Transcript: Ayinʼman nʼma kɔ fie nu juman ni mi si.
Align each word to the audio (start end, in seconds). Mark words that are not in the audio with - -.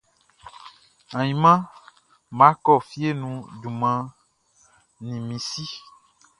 Ayinʼman 1.17 1.57
nʼma 2.27 2.47
kɔ 2.63 2.73
fie 2.87 3.09
nu 3.21 3.29
juman 3.61 3.99
ni 5.07 5.15
mi 5.27 5.37
si. 5.49 5.65